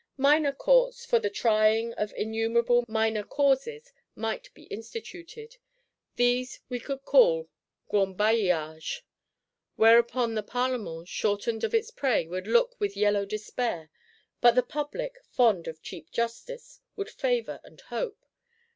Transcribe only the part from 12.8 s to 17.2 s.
yellow despair; but the Public, fond of cheap justice, with